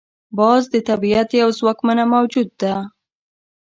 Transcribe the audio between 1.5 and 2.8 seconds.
ځواکمنه موجود ده